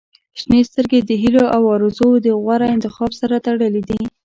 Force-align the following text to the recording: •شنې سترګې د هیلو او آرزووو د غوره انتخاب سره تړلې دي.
•شنې 0.39 0.61
سترګې 0.69 0.99
د 1.03 1.11
هیلو 1.21 1.43
او 1.55 1.61
آرزووو 1.75 2.23
د 2.25 2.27
غوره 2.41 2.67
انتخاب 2.75 3.11
سره 3.19 3.35
تړلې 3.45 3.81
دي. 3.89 4.01